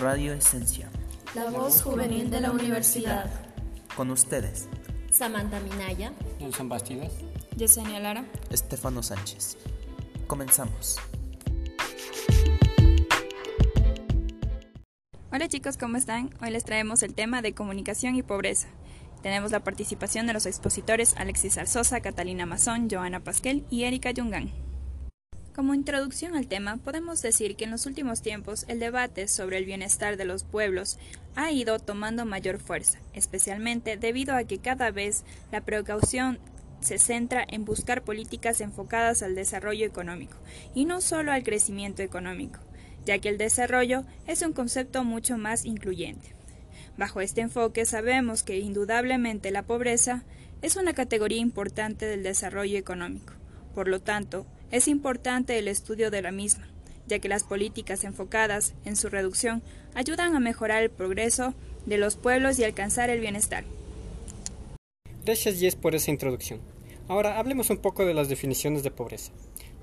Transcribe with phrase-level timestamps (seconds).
[0.00, 0.88] Radio Esencia.
[1.34, 3.30] La voz juvenil de la universidad.
[3.94, 4.66] Con ustedes,
[5.10, 7.12] Samantha Minaya, Nelson Bastidas,
[7.54, 9.58] Yesenia Lara, Estefano Sánchez.
[10.26, 10.96] Comenzamos.
[15.30, 16.30] Hola chicos, ¿cómo están?
[16.40, 18.68] Hoy les traemos el tema de comunicación y pobreza.
[19.22, 24.50] Tenemos la participación de los expositores Alexis Arzosa, Catalina Mazón, Joana Pasquel y Erika Yungán.
[25.54, 29.64] Como introducción al tema, podemos decir que en los últimos tiempos el debate sobre el
[29.64, 30.96] bienestar de los pueblos
[31.34, 36.38] ha ido tomando mayor fuerza, especialmente debido a que cada vez la precaución
[36.80, 40.36] se centra en buscar políticas enfocadas al desarrollo económico
[40.72, 42.60] y no solo al crecimiento económico,
[43.04, 46.32] ya que el desarrollo es un concepto mucho más incluyente.
[46.96, 50.22] Bajo este enfoque sabemos que indudablemente la pobreza
[50.62, 53.32] es una categoría importante del desarrollo económico.
[53.74, 56.68] Por lo tanto, es importante el estudio de la misma,
[57.06, 59.62] ya que las políticas enfocadas en su reducción
[59.94, 61.54] ayudan a mejorar el progreso
[61.86, 63.64] de los pueblos y alcanzar el bienestar.
[65.24, 66.60] Gracias Jess por esa introducción.
[67.08, 69.32] Ahora hablemos un poco de las definiciones de pobreza.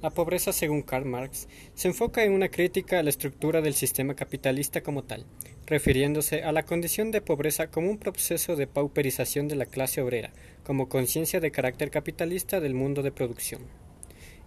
[0.01, 4.13] La pobreza, según Karl Marx, se enfoca en una crítica a la estructura del sistema
[4.13, 5.25] capitalista como tal,
[5.65, 10.31] refiriéndose a la condición de pobreza como un proceso de pauperización de la clase obrera,
[10.63, 13.61] como conciencia de carácter capitalista del mundo de producción.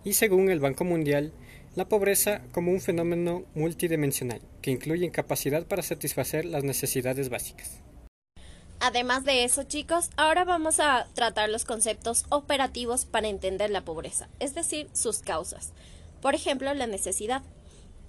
[0.04, 1.32] Y según el Banco Mundial,
[1.76, 7.80] la pobreza como un fenómeno multidimensional, que incluye incapacidad para satisfacer las necesidades básicas.
[8.80, 14.28] Además de eso, chicos, ahora vamos a tratar los conceptos operativos para entender la pobreza,
[14.38, 15.72] es decir, sus causas.
[16.22, 17.42] Por ejemplo, la necesidad,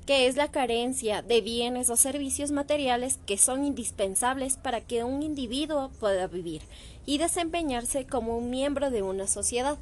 [0.06, 5.24] que es la carencia de bienes o servicios materiales que son indispensables para que un
[5.24, 6.62] individuo pueda vivir
[7.06, 9.78] y desempeñarse como un miembro de una sociedad.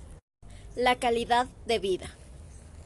[0.80, 2.10] La calidad de vida.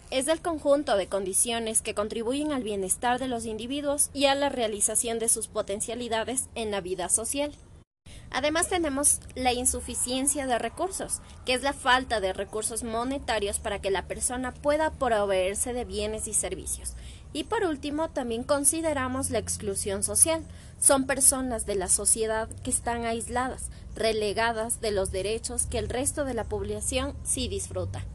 [0.09, 4.49] Es el conjunto de condiciones que contribuyen al bienestar de los individuos y a la
[4.49, 7.51] realización de sus potencialidades en la vida social.
[8.31, 13.91] Además tenemos la insuficiencia de recursos, que es la falta de recursos monetarios para que
[13.91, 16.95] la persona pueda proveerse de bienes y servicios.
[17.33, 20.43] Y por último, también consideramos la exclusión social.
[20.79, 26.25] Son personas de la sociedad que están aisladas, relegadas de los derechos que el resto
[26.25, 28.05] de la población sí disfruta.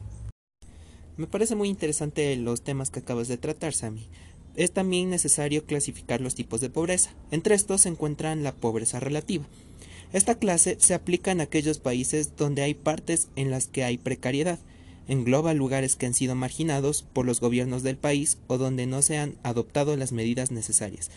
[1.17, 4.09] Me parece muy interesante los temas que acabas de tratar, Sami.
[4.55, 7.11] Es también necesario clasificar los tipos de pobreza.
[7.33, 9.45] Entre estos se encuentran la pobreza relativa.
[10.13, 14.59] Esta clase se aplica en aquellos países donde hay partes en las que hay precariedad.
[15.09, 19.19] Engloba lugares que han sido marginados por los gobiernos del país o donde no se
[19.19, 21.11] han adoptado las medidas necesarias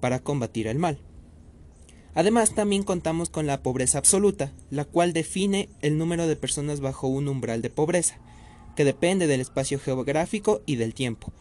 [0.00, 0.98] para combatir el mal.
[2.14, 7.08] Además, también contamos con la pobreza absoluta, la cual define el número de personas bajo
[7.08, 8.18] un umbral de pobreza,
[8.74, 11.32] que depende del espacio geográfico y del tiempo.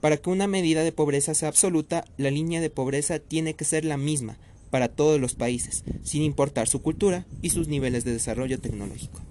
[0.00, 3.84] Para que una medida de pobreza sea absoluta, la línea de pobreza tiene que ser
[3.84, 4.36] la misma
[4.70, 9.25] para todos los países, sin importar su cultura y sus niveles de desarrollo tecnológico.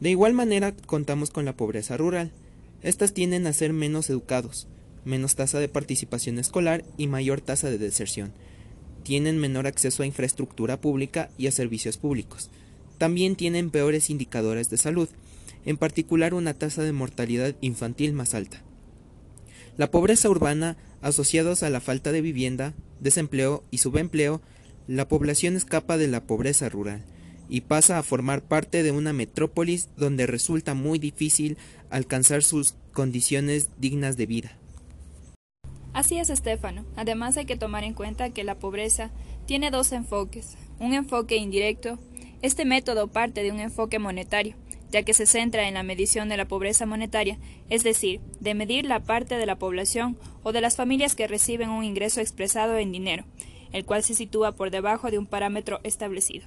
[0.00, 2.30] De igual manera, contamos con la pobreza rural.
[2.82, 4.68] Estas tienden a ser menos educados,
[5.04, 8.32] menos tasa de participación escolar y mayor tasa de deserción.
[9.04, 12.50] Tienen menor acceso a infraestructura pública y a servicios públicos.
[12.98, 15.08] También tienen peores indicadores de salud,
[15.64, 18.62] en particular una tasa de mortalidad infantil más alta.
[19.78, 24.42] La pobreza urbana, asociados a la falta de vivienda, desempleo y subempleo,
[24.86, 27.02] la población escapa de la pobreza rural
[27.48, 31.56] y pasa a formar parte de una metrópolis donde resulta muy difícil
[31.90, 34.58] alcanzar sus condiciones dignas de vida.
[35.92, 36.84] Así es, Estefano.
[36.94, 39.10] Además hay que tomar en cuenta que la pobreza
[39.46, 40.58] tiene dos enfoques.
[40.78, 41.98] Un enfoque indirecto.
[42.42, 44.56] Este método parte de un enfoque monetario,
[44.90, 47.38] ya que se centra en la medición de la pobreza monetaria,
[47.70, 51.70] es decir, de medir la parte de la población o de las familias que reciben
[51.70, 53.24] un ingreso expresado en dinero,
[53.72, 56.46] el cual se sitúa por debajo de un parámetro establecido.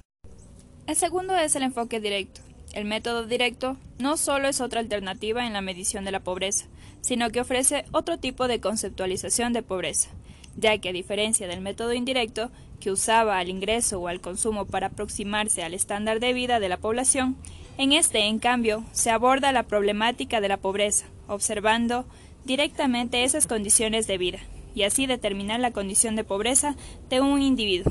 [0.86, 2.40] El segundo es el enfoque directo.
[2.72, 6.66] El método directo no solo es otra alternativa en la medición de la pobreza,
[7.00, 10.10] sino que ofrece otro tipo de conceptualización de pobreza,
[10.56, 12.50] ya que a diferencia del método indirecto,
[12.80, 16.78] que usaba al ingreso o al consumo para aproximarse al estándar de vida de la
[16.78, 17.36] población,
[17.76, 22.06] en este, en cambio, se aborda la problemática de la pobreza, observando
[22.44, 24.38] directamente esas condiciones de vida,
[24.74, 26.76] y así determinar la condición de pobreza
[27.08, 27.90] de un individuo.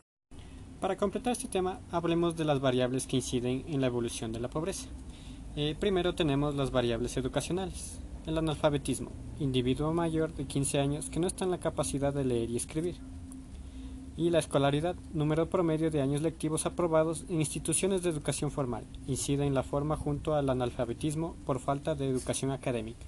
[0.79, 4.47] Para completar este tema, hablemos de las variables que inciden en la evolución de la
[4.47, 4.87] pobreza.
[5.57, 7.99] Eh, primero tenemos las variables educacionales.
[8.25, 12.49] El analfabetismo, individuo mayor de 15 años que no está en la capacidad de leer
[12.49, 12.95] y escribir.
[14.15, 19.45] Y la escolaridad, número promedio de años lectivos aprobados en instituciones de educación formal, incide
[19.45, 23.05] en la forma junto al analfabetismo por falta de educación académica.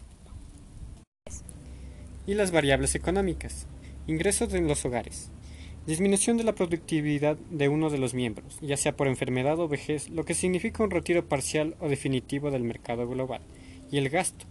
[2.28, 3.66] Y las variables económicas,
[4.08, 5.30] Ingresos en los hogares.
[5.88, 10.10] Disminución de la productividad de uno de los miembros, ya sea por enfermedad o vejez,
[10.10, 13.42] lo que significa un retiro parcial o definitivo del mercado global.
[13.92, 14.46] Y el gasto.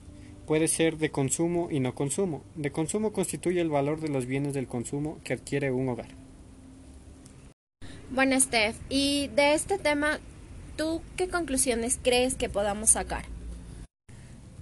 [0.49, 2.43] Puede ser de consumo y no consumo.
[2.57, 6.09] De consumo constituye el valor de los bienes del consumo que adquiere un hogar.
[8.11, 10.19] Bueno, Steph, y de este tema,
[10.77, 13.25] ¿tú qué conclusiones crees que podamos sacar?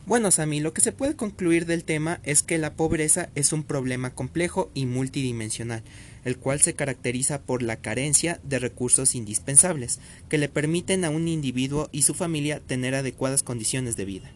[0.09, 3.63] Bueno, Sami, lo que se puede concluir del tema es que la pobreza es un
[3.63, 5.83] problema complejo y multidimensional,
[6.25, 10.01] el cual se caracteriza por la carencia de recursos indispensables
[10.31, 14.31] que le permiten a un individuo y su familia tener adecuadas condiciones de vida.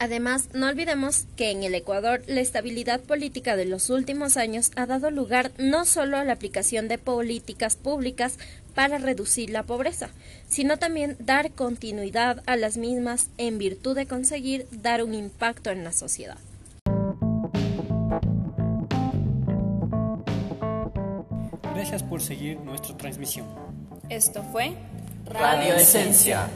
[0.00, 4.86] Además, no olvidemos que en el Ecuador la estabilidad política de los últimos años ha
[4.86, 8.38] dado lugar no solo a la aplicación de políticas públicas
[8.76, 10.10] para reducir la pobreza,
[10.48, 15.82] sino también dar continuidad a las mismas en virtud de conseguir dar un impacto en
[15.82, 16.38] la sociedad.
[21.74, 23.46] Gracias por seguir nuestra transmisión.
[24.08, 24.76] Esto fue
[25.26, 26.48] Radio Esencia.